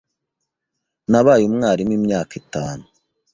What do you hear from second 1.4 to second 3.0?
umwarimu imyaka itanu.